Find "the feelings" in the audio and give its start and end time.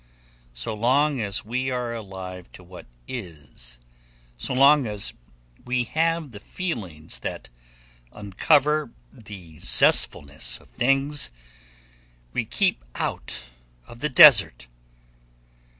6.31-7.19